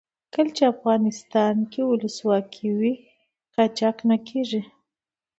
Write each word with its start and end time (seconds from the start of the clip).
کله 0.33 0.49
چې 0.57 0.63
افغانستان 0.73 1.55
کې 1.71 1.81
ولسواکي 1.83 2.67
وي 2.79 2.93
قاچاق 3.55 3.97
نه 4.09 4.17
کیږي. 4.27 4.61